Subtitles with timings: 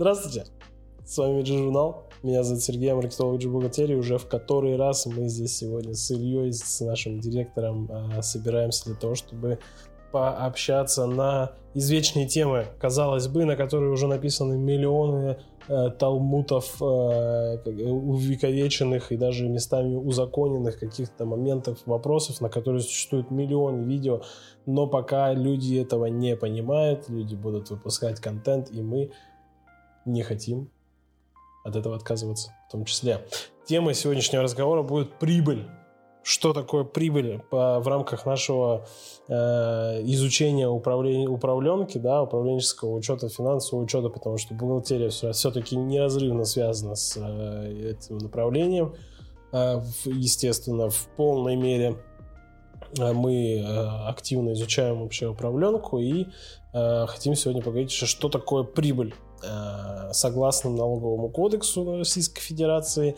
[0.00, 0.46] Здравствуйте,
[1.04, 2.04] с вами G-журнал.
[2.22, 3.96] Меня зовут Сергей, маркетолог G-бухгалтерии.
[3.96, 8.94] Уже в который раз мы здесь сегодня с Ильей, с нашим директором, э, собираемся для
[8.94, 9.58] того, чтобы
[10.10, 15.36] пообщаться на извечные темы, казалось бы, на которые уже написаны миллионы
[15.68, 23.84] э, талмутов, э, увековеченных и даже местами узаконенных каких-то моментов, вопросов, на которые существуют миллионы
[23.84, 24.22] видео,
[24.64, 29.10] но пока люди этого не понимают, люди будут выпускать контент, и мы
[30.04, 30.70] не хотим
[31.64, 33.26] от этого отказываться в том числе.
[33.66, 35.68] Тема сегодняшнего разговора будет прибыль
[36.22, 38.86] что такое прибыль по, в рамках нашего
[39.28, 39.32] э,
[40.04, 47.16] изучения управления, управленки, да, управленческого учета, финансового учета, потому что бухгалтерия все-таки неразрывно связана с
[47.16, 48.94] э, этим направлением.
[49.52, 51.96] Э, естественно, в полной мере
[52.98, 56.26] э, мы э, активно изучаем вообще управленку и
[56.72, 59.14] э, хотим сегодня поговорить, что такое прибыль.
[59.42, 63.16] Э, согласно налоговому кодексу Российской Федерации,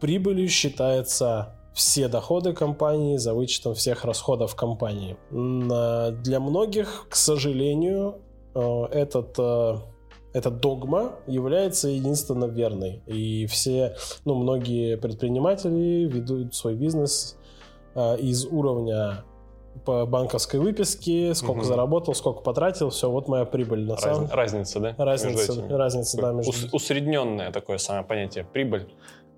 [0.00, 5.16] прибылью считается все доходы компании за вычетом всех расходов компании.
[5.30, 8.20] Для многих, к сожалению,
[8.54, 9.76] э, этот, э,
[10.32, 13.02] эта догма является единственно верной.
[13.06, 17.36] И все, ну, многие предприниматели ведут свой бизнес
[17.94, 19.24] э, из уровня
[19.84, 21.64] по банковской выписке, сколько угу.
[21.64, 23.84] заработал, сколько потратил, все, вот моя прибыль.
[23.84, 24.30] На Раз, самом...
[24.30, 24.94] Разница, да?
[24.98, 26.32] Разница, разница, да.
[26.32, 26.52] Между...
[26.72, 28.88] Усредненное такое самое понятие прибыль,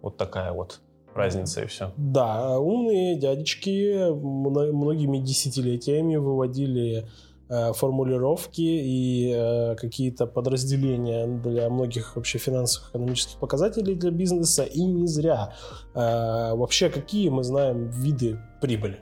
[0.01, 0.81] вот такая вот
[1.15, 1.93] разница и все.
[1.97, 7.07] Да, умные дядечки многими десятилетиями выводили
[7.49, 14.83] э, формулировки и э, какие-то подразделения для многих вообще финансовых экономических показателей для бизнеса, и
[14.83, 15.55] не зря.
[15.95, 19.01] Э, вообще, какие мы знаем виды прибыли?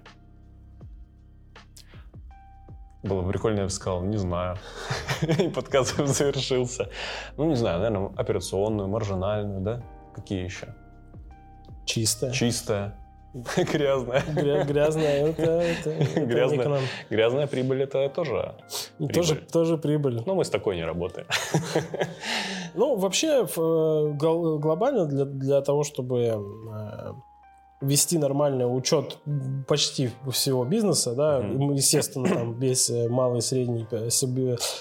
[3.03, 4.57] Было бы прикольно, я бы сказал, не знаю.
[5.23, 6.91] И подкаст завершился.
[7.37, 9.83] Ну, не знаю, наверное, операционную, маржинальную, да?
[10.15, 10.75] Какие еще?
[11.87, 12.33] Чистая.
[12.33, 12.95] Чистая.
[13.57, 14.23] Грязная.
[14.23, 18.57] Гря- грязная, это, это, это грязная, грязная прибыль это тоже
[18.99, 19.15] прибыль.
[19.15, 20.23] Тоже, тоже прибыль.
[20.27, 21.27] Но мы с такой не работаем.
[22.75, 27.13] Ну, вообще, э, глобально для, для того, чтобы э,
[27.81, 29.19] вести нормальный учет
[29.67, 31.75] почти всего бизнеса, да, mm-hmm.
[31.75, 33.87] естественно, там без э, малые средние,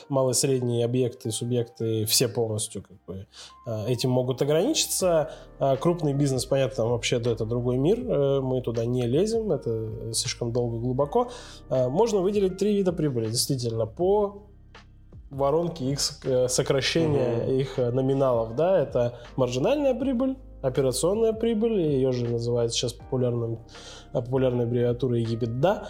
[0.09, 3.27] малые средние объекты, субъекты, все полностью как бы
[3.65, 5.31] э, этим могут ограничиться.
[5.59, 10.13] А крупный бизнес, понятно, там вообще это другой мир, э, мы туда не лезем, это
[10.13, 11.29] слишком долго, глубоко.
[11.69, 14.43] Можно выделить три вида прибыли, действительно, по
[15.29, 17.61] воронке их сокращения mm-hmm.
[17.61, 23.59] их номиналов, да, это маржинальная прибыль, операционная прибыль, ее же называют сейчас популярным,
[24.11, 25.87] популярной аббревиатурой EBITDA.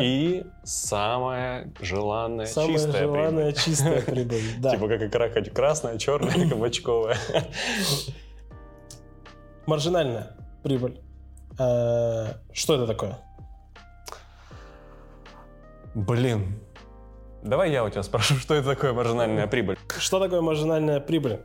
[0.00, 3.54] И самая желанная самая чистая желанная прибыль.
[3.54, 4.70] чистая прибыль, да.
[4.70, 7.16] Типа как икра, красная, черная, кабачковая.
[9.66, 11.00] Маржинальная прибыль.
[11.58, 13.18] А, что это такое?
[15.94, 16.60] Блин,
[17.42, 19.78] Давай я у тебя спрошу, что это такое маржинальная прибыль?
[19.98, 21.40] Что такое маржинальная прибыль?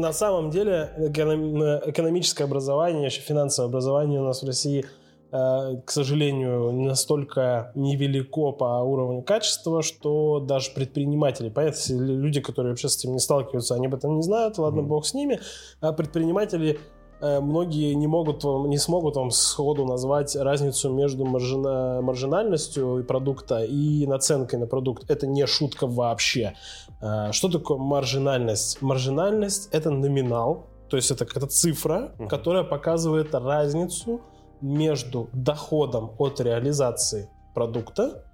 [0.00, 4.86] На самом деле экономическое образование, еще финансовое образование у нас в России,
[5.30, 12.88] э, к сожалению, настолько невелико по уровню качества, что даже предприниматели, понятно, люди, которые вообще
[12.88, 14.86] с этим не сталкиваются, они об этом не знают, ладно, mm-hmm.
[14.86, 15.38] бог с ними,
[15.82, 16.78] а предприниматели
[17.20, 24.06] многие не могут вам, не смогут вам сходу назвать разницу между маржина, маржинальностью продукта и
[24.06, 25.10] наценкой на продукт.
[25.10, 26.54] Это не шутка вообще.
[27.00, 28.82] Э, что такое маржинальность?
[28.82, 32.28] Маржинальность— это номинал, то есть это какая-то цифра, uh-huh.
[32.28, 34.20] которая показывает разницу
[34.60, 38.24] между доходом от реализации продукта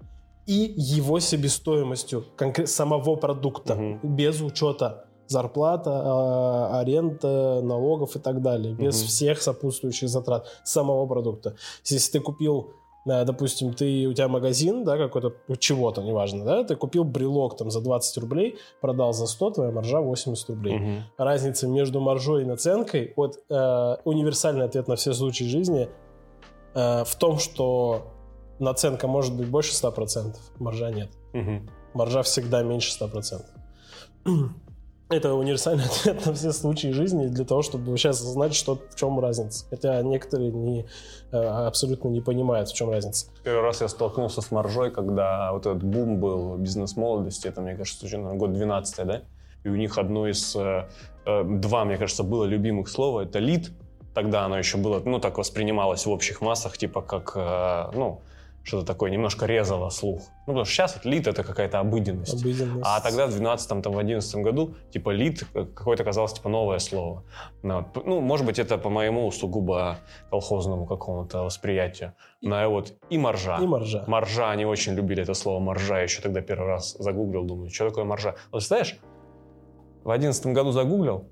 [0.45, 2.25] и его себестоимостью
[2.65, 3.99] самого продукта uh-huh.
[4.03, 9.07] без учета зарплата, а, аренда, налогов и так далее, без угу.
[9.07, 11.55] всех сопутствующих затрат самого продукта.
[11.85, 12.71] Если ты купил
[13.05, 17.71] э, допустим, ты, у тебя магазин, да, какой-то, чего-то, неважно, да, ты купил брелок там
[17.71, 20.75] за 20 рублей, продал за 100, твоя маржа 80 рублей.
[20.75, 21.03] Угу.
[21.17, 25.89] Разница между маржой и наценкой, вот э, универсальный ответ на все случаи жизни
[26.73, 28.13] э, в том, что
[28.59, 31.09] наценка может быть больше 100%, маржа нет.
[31.33, 31.61] Угу.
[31.93, 33.41] Маржа всегда меньше 100%.
[35.09, 39.19] Это универсальный ответ на все случаи жизни для того, чтобы сейчас знать, что, в чем
[39.19, 39.65] разница.
[39.69, 40.85] Хотя некоторые не,
[41.31, 43.27] э, абсолютно не понимают, в чем разница.
[43.43, 48.05] Первый раз я столкнулся с маржой, когда вот этот бум был бизнес-молодости, это, мне кажется,
[48.05, 49.21] наверное, год 12 да?
[49.63, 50.87] И у них одно из, э,
[51.25, 53.71] э, два, мне кажется, было любимых слова, это лид.
[54.13, 57.35] Тогда оно еще было, ну, так воспринималось в общих массах, типа как,
[57.93, 58.21] ну,
[58.67, 60.23] что-то такое немножко резало слух.
[60.45, 62.41] Ну, потому что сейчас вот лид это какая-то обыденность.
[62.41, 62.83] Обыденность.
[62.83, 67.23] А тогда в 12 там, в 11 году, типа, лид какое-то казалось, типа, новое слово.
[67.63, 69.99] Ну, ну, может быть, это по моему сугубо
[70.29, 72.13] колхозному какому-то восприятию.
[72.41, 73.57] Но вот и маржа.
[73.61, 74.03] И маржа.
[74.07, 75.95] Маржа, они очень любили это слово маржа.
[75.97, 78.35] Я еще тогда первый раз загуглил, думаю, что такое маржа.
[78.51, 78.99] Вот знаешь,
[80.03, 81.29] в 11 году загуглил,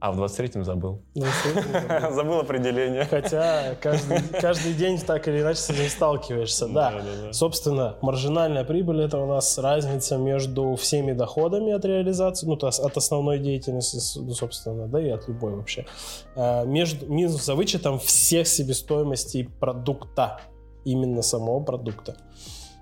[0.00, 1.02] а в 23-м забыл.
[1.14, 3.04] Забыл определение.
[3.04, 7.02] Хотя каждый, каждый день так или иначе с этим сталкиваешься, да.
[7.32, 12.78] Собственно, маржинальная прибыль это у нас разница между всеми доходами от реализации, ну, то есть
[12.78, 15.84] от основной деятельности, ну, собственно, да, и от любой вообще.
[16.36, 20.40] А, Между, минус за вычетом всех себестоимостей продукта,
[20.84, 22.16] именно самого продукта.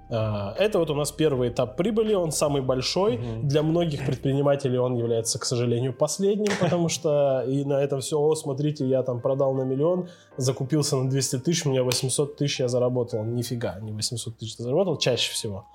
[0.08, 3.18] А, Это вот у нас первый этап прибыли, он самый большой.
[3.18, 3.48] Мгм.
[3.48, 8.34] Для многих предпринимателей он является, к сожалению, последним, потому что и на этом все, о,
[8.34, 12.68] смотрите, я там продал на миллион, закупился на 200 тысяч, у меня 800 тысяч я
[12.68, 13.24] заработал.
[13.24, 15.66] Нифига, не 800 тысяч ты заработал, чаще всего.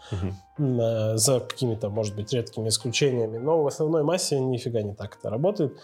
[0.58, 3.38] Э, За какими-то, может быть, редкими исключениями.
[3.38, 5.78] Но в основной массе нифига не так это работает.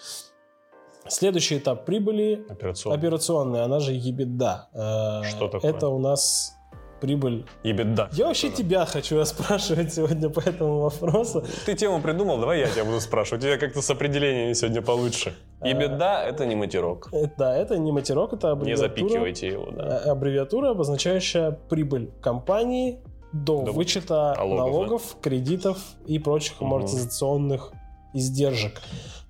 [1.09, 2.97] Следующий этап прибыли Операционный.
[2.97, 4.57] операционная, она же EBITDA.
[4.73, 5.71] Э, Что такое?
[5.71, 6.56] Это у нас
[6.99, 7.45] прибыль.
[7.63, 8.09] Ебеда.
[8.13, 11.43] Я вообще тебя хочу спрашивать сегодня по этому вопросу.
[11.65, 13.43] Ты тему придумал, давай я тебя буду спрашивать.
[13.43, 15.33] У тебя как-то с определениями сегодня получше.
[15.59, 15.67] А.
[15.67, 17.09] Ебеда— это не матерок.
[17.11, 18.87] Э, Да, это не матерок, это Не аббревиатура.
[18.89, 20.01] запикивайте его, да.
[20.05, 22.99] Э, Аббревиатура, обозначающая прибыль компании
[23.33, 27.71] до, До вычета налогов, налогов, кредитов и прочих амортизационных
[28.13, 28.81] издержек.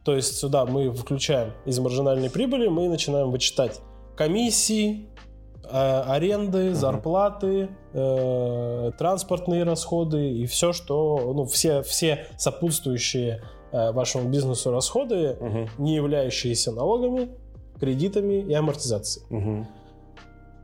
[0.04, 3.82] То есть сюда мы включаем из маржинальной прибыли, мы начинаем вычитать
[4.16, 5.17] комиссии, э,
[5.72, 13.42] аренды, зарплаты, э, транспортные расходы и все, что, ну, все, все сопутствующие
[13.72, 15.70] э, вашему бизнесу расходы, Мгм.
[15.78, 17.30] не являющиеся налогами,
[17.80, 19.26] кредитами и амортизацией.
[19.30, 19.68] Мгм.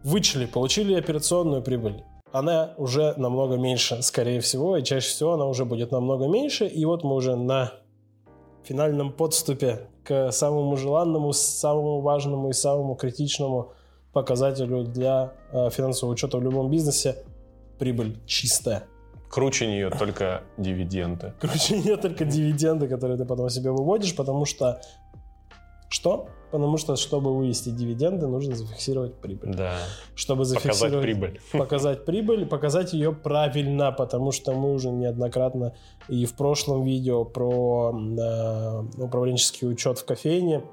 [0.03, 2.03] Вычли, получили операционную прибыль.
[2.31, 6.65] Она уже намного меньше, скорее всего, и чаще всего она уже будет намного меньше.
[6.65, 7.73] И вот мы уже на
[8.63, 13.73] финальном подступе к самому желанному, самому важному и самому критичному
[14.13, 17.17] показателю для э, финансового учета в любом бизнесе–
[17.83, 18.83] прибыль чистая.
[19.29, 21.33] Круче нее только дивиденды.
[21.41, 24.81] Короче, нет только дивиденды, которые ты потом себе выводишь, потому что...
[25.89, 26.27] Что?
[26.51, 29.55] Потому что, чтобы вывести дивиденды, нужно зафиксировать прибыль.
[29.55, 29.75] Да.
[30.15, 31.41] Чтобы Показать зафиксировать прибыль.
[31.51, 35.73] показать прибыль, показать ее правильно, потому что мы уже неоднократно
[36.07, 40.63] и в прошлом видео про э, управленческий учет в кофейне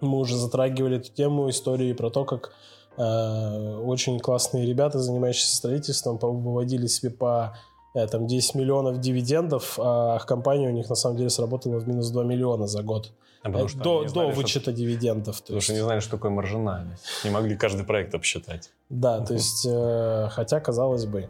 [0.00, 2.52] мы уже затрагивали эту тему истории про то, как
[2.96, 7.56] э, очень классные ребята, занимающиеся строительством, выводили себе по
[7.94, 12.10] э, там 10 миллионов дивидендов, а компания у них на самом деле сработала в минус
[12.10, 13.12] 2 миллиона за год.
[13.42, 15.36] А потому Э, что до до знали, что- вычета дивидендов.
[15.36, 15.82] то Потому что есть.
[15.82, 17.04] не знали, что такое маржинальность.
[17.24, 18.70] Не могли каждый проект обсчитать.
[18.88, 21.28] Да, то есть, э, хотя, казалось бы.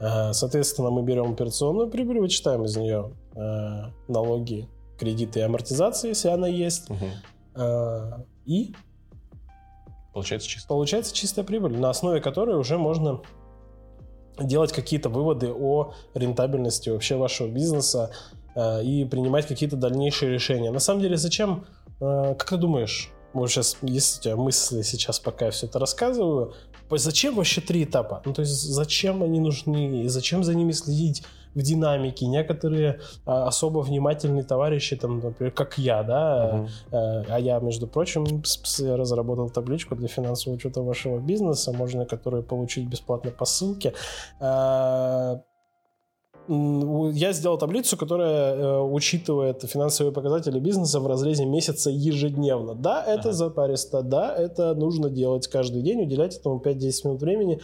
[0.00, 3.40] Э, соответственно, мы берем операционную прибыль, вычитаем из нее э,
[4.08, 4.68] налоги,
[4.98, 6.90] кредиты и амортизации, если она есть.
[6.90, 7.10] Мгм.
[7.56, 8.74] Э, и
[10.12, 10.68] Получается чисто.
[10.68, 13.20] получается чистая прибыль, на основе которой уже можно
[14.38, 18.10] делать какие-то выводы о рентабельности вообще вашего бизнеса
[18.54, 20.70] э, и принимать какие-то дальнейшие решения.
[20.70, 21.66] На самом деле, зачем,
[22.00, 25.78] э, как ты думаешь, вот сейчас, если у тебя мысли сейчас, пока я все это
[25.78, 26.54] рассказываю,
[26.90, 28.22] зачем вообще три этапа?
[28.24, 30.02] Ну, то есть, зачем они нужны?
[30.02, 31.24] И зачем за ними следить
[31.56, 32.26] в динамике?
[32.26, 36.66] Некоторые а, особо внимательные товарищи, там, например, как я, да.
[36.92, 38.42] Э, А я, между прочим,
[38.96, 43.92] разработал табличку для финансового учета вашего бизнеса, можно которую получить бесплатно по ссылке.
[44.40, 45.38] Э,
[46.48, 52.74] Я сделал таблицу, которая э, учитывает финансовые показатели бизнеса в разрезе месяца ежедневно.
[52.74, 53.32] Да, это Ага.
[53.32, 57.60] запаристо, да, это нужно делать каждый день, уделять этому 5-10 минут времени.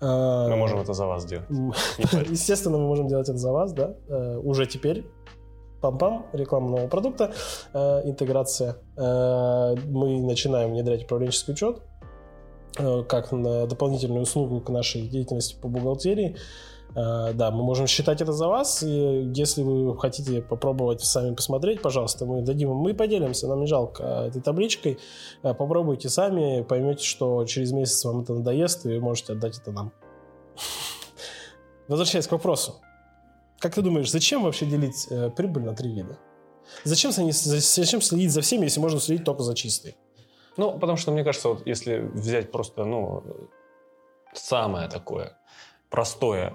[0.00, 1.42] Э, Мы можем это за вас парься.
[2.30, 5.04] Естественно, мы можем делать это за вас, да, э, уже теперь.
[5.80, 7.32] Пам-пам, реклама нового продукта,
[7.74, 8.76] э, интеграция.
[8.96, 11.82] Мы начинаем внедрять управленческий учет
[12.76, 16.36] как на дополнительную услугу к нашей деятельности по бухгалтерии.
[16.96, 21.82] Э, да, мы можем считать это за вас, и если вы хотите попробовать сами посмотреть,
[21.82, 24.98] пожалуйста, мы дадим, мы поделимся, нам не жалко э, этой табличкой.
[25.42, 29.72] Э, Попробуйте сами, поймете, что через месяц вам это надоест, и вы можете отдать это
[29.72, 29.92] нам.
[31.88, 32.76] Возвращаясь к вопросу.
[33.58, 36.18] Как ты думаешь, зачем вообще делить э, прибыль на три вида?
[36.84, 39.96] Зачем, за- за- зачем следить за всеми, если можно следить только за чистой?
[40.56, 43.24] Ну, потому что, мне кажется, вот если взять просто, ну,
[44.32, 45.36] самое такое
[45.90, 46.54] простое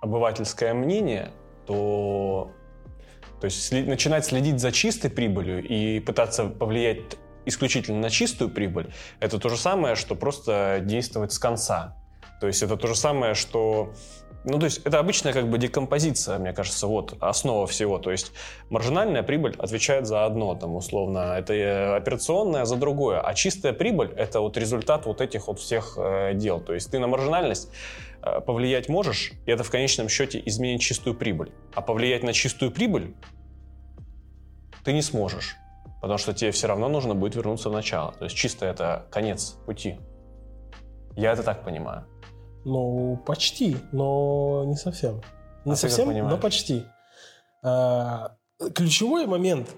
[0.00, 1.32] обывательское мнение,
[1.66, 2.50] то,
[3.40, 8.92] то есть сли- начинать следить за чистой прибылью и пытаться повлиять исключительно на чистую прибыль,
[9.20, 11.96] это то же самое, что просто действовать с конца.
[12.40, 13.92] То есть это то же самое, что
[14.44, 17.98] ну, то есть это обычная как бы декомпозиция, мне кажется, вот основа всего.
[17.98, 18.32] То есть
[18.70, 24.12] маржинальная прибыль отвечает за одно, там, условно, это э, операционная за другое, а чистая прибыль—
[24.16, 26.60] это вот результат вот этих вот всех э, дел.
[26.60, 27.70] То есть ты на маржинальность
[28.22, 31.52] э, повлиять можешь, и это в конечном счете изменить чистую прибыль.
[31.74, 33.14] А повлиять на чистую прибыль
[34.84, 35.56] ты не сможешь,
[36.00, 38.12] потому что тебе все равно нужно будет вернуться в начало.
[38.12, 39.98] То есть чисто это конец пути.
[41.14, 42.06] Я это так понимаю.
[42.64, 45.20] Ну, почти, но не совсем.
[45.64, 46.84] Не А совсем, но почти.
[47.62, 48.36] А,
[48.74, 49.70] ключевой момент,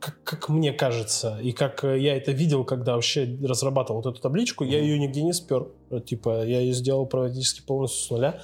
[0.00, 4.20] как, как мне кажется, и как э, я это видел, когда вообще разрабатывал вот эту
[4.22, 4.86] табличку, я Мгм.
[4.86, 5.68] ее нигде не спер.
[6.06, 8.40] Типа, я ее сделал практически полностью с нуля.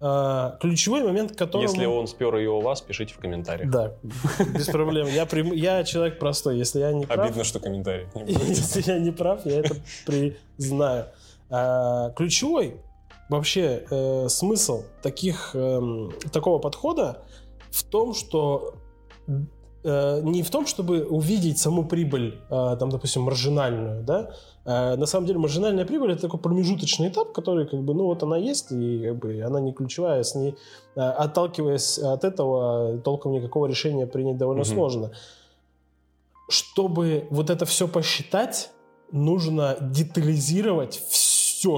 [0.00, 1.62] А, ключевой момент, который...
[1.62, 3.70] Если он спер ее у вас, пишите в комментариях.
[3.70, 3.94] Да,
[4.54, 5.06] без проблем.
[5.08, 6.56] Я, прим- я человек простой.
[6.58, 7.26] Если я не прав...
[7.26, 8.06] Обидно, что комментарий.
[8.26, 11.06] Если я не прав, я это признаю.
[11.50, 12.80] А, ключевой
[13.28, 17.22] вообще э, смысл таких, эм, такого подхода
[17.70, 18.74] в том, что
[19.84, 24.30] э, не в том, чтобы увидеть саму прибыль, э, там, допустим, маржинальную, да,
[24.68, 28.22] Э, на самом деле маржинальная прибыль это такой промежуточный этап, который как бы, ну вот
[28.22, 30.56] она есть и как бы она не ключевая, с ней
[30.94, 34.70] э, отталкиваясь от этого толком никакого решения принять довольно Мгм.
[34.74, 35.10] сложно.
[36.50, 38.70] Чтобы вот это все посчитать,
[39.10, 41.27] нужно детализировать все,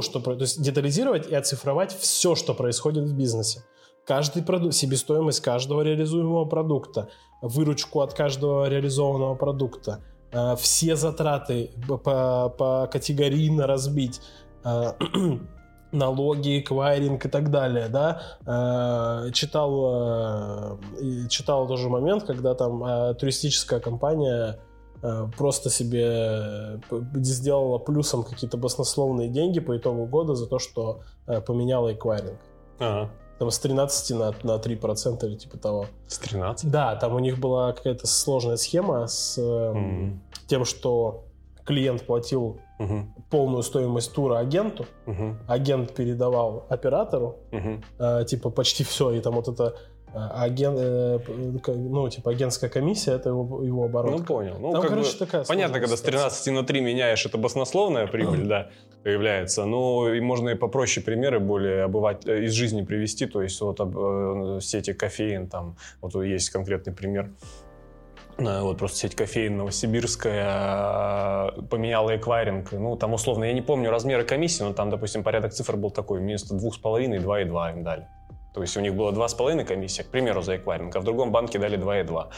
[0.03, 3.65] что про- то есть детализировать и оцифровать все, что происходит в бизнесе.
[4.07, 7.09] Каждый продукт, себестоимость каждого реализуемого продукта,
[7.43, 10.01] выручку от каждого реализованного продукта,
[10.33, 14.21] э, все затраты по, по, категорийно разбить,
[14.65, 14.93] э,
[15.93, 20.79] налоги, эквайринг и так далее, да, Э, читал,
[21.29, 24.59] читал тоже момент, когда там туристическая компания
[25.37, 26.79] просто себе э,
[27.15, 32.39] сделала плюсом какие-то баснословные деньги по итогу года за то, что э, поменяла эквайринг.
[32.79, 33.11] Ага.
[33.39, 35.87] Там с 13 на, на 3% или типа того.
[36.07, 36.71] С 13?
[36.71, 40.21] Да, там у них была какая-то сложная схема с э, Мгм.
[40.47, 41.25] тем, что
[41.65, 43.15] клиент платил Мгм.
[43.31, 45.39] полную стоимость тура агенту, Мгм.
[45.49, 47.83] агент передавал оператору, Мгм.
[47.99, 49.75] э, типа почти все, и там вот это
[50.15, 51.19] э, агент, э,
[51.67, 54.19] ну типа агентская комиссия, это его, его оборот.
[54.19, 54.57] Ну, понял.
[54.59, 56.21] Ну, Там, как короче, бы, такая понятно, когда с ситуация.
[56.21, 58.71] 13 на 3 меняешь, это баснословная прибыль, да,
[59.03, 59.65] появляется.
[59.65, 63.27] Но и можно и попроще примеры более обывать, э, из жизни привести.
[63.27, 67.31] То есть вот об, э, сети кофеин, там, вот есть конкретный пример.
[68.39, 72.73] Вот просто сеть кофеин новосибирская поменяла эквайринг.
[72.73, 76.21] Ну, там условно, я не помню размеры комиссии, но там, допустим, порядок цифр был такой.
[76.21, 78.07] Вместо 2,5 2,2 им дали.
[78.53, 81.59] То есть у них было 2,5 комиссия, к примеру, за эквайринг, а в другом банке
[81.59, 82.31] дали 2,2.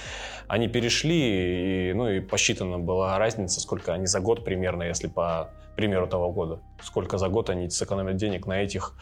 [0.49, 5.51] Они перешли, и, ну и посчитана была разница, сколько они за год примерно, если по
[5.77, 8.95] примеру того года, сколько за год они сэкономят денег на этих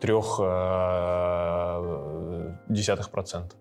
[0.00, 3.56] трех э, десятых процента.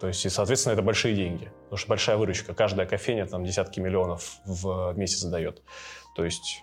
[0.00, 1.50] То есть, и, соответственно, это большие деньги.
[1.64, 2.54] Потому что большая выручка.
[2.54, 5.62] Каждая кофейня там десятки миллионов в месяц дает.
[6.14, 6.62] То есть,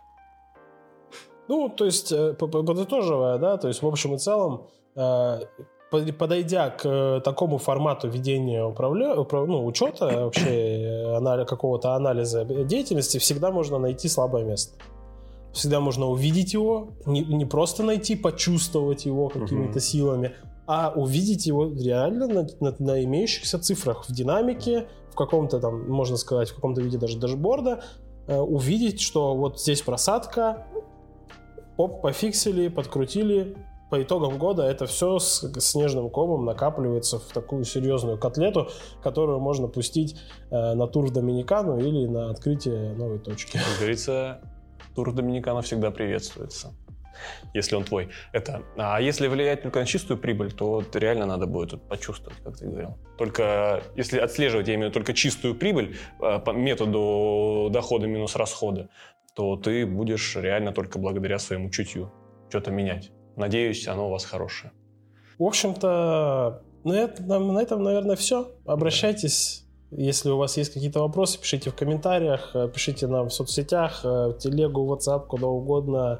[1.49, 4.69] Ну, то есть, э, по- по- подытоживая, да, то есть, в общем и целом,
[6.17, 9.15] подойдя к э, такому формату ведения управля...
[9.15, 14.77] управ- ну, учета, вообще э, анали- какого-то анализа деятельности, всегда можно найти слабое место.
[15.51, 19.79] Всегда можно увидеть его, не, не просто найти, почувствовать его какими-то Мгм.
[19.79, 20.31] силами,
[20.65, 26.17] а увидеть его реально на, на- на имеющихся цифрах, в динамике, в каком-то там, можно
[26.17, 27.83] сказать, в каком-то виде даже дашборда,
[28.27, 30.65] э, увидеть, что вот здесь просадка,
[31.77, 33.55] оп, пофиксили, подкрутили.
[33.93, 38.71] По итогам года это все с снежным комом накапливается в такую серьезную котлету,
[39.03, 40.15] которую можно пустить
[40.49, 43.51] э, на тур в Доминикану или на открытие новой точки.
[43.59, 44.41] как говорится,
[44.95, 46.73] тур Доминикана всегда приветствуется.
[47.53, 48.09] Если он твой.
[48.31, 48.63] Это.
[48.77, 52.57] А если влиять только на чистую прибыль, то вот реально надо будет тут почувствовать, как
[52.57, 52.97] ты говорил.
[53.19, 58.35] Только если отслеживать, я имею в виду только чистую прибыль э, по методу дохода минус
[58.35, 58.89] расходы,
[59.35, 62.11] то ты будешь реально только благодаря своему чутью
[62.49, 63.11] что-то менять.
[63.35, 64.71] Надеюсь, оно у вас хорошее.
[65.39, 68.51] В общем-то, на этом, на этом наверное, все.
[68.65, 69.65] Обращайтесь.
[69.91, 74.07] Если у вас есть какие-то вопросы, пишите в комментариях, э, пишите нам в соцсетях, э,
[74.07, 76.19] в телегу, в WhatsApp, куда угодно,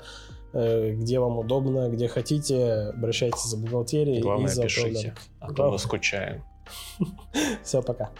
[0.54, 2.92] э, где вам удобно, где хотите.
[2.96, 5.16] Обращайтесь за бухгалтерией Главное, и за пишите, управлением.
[5.40, 6.44] а то мы скучаем.
[7.64, 8.12] Все, пока.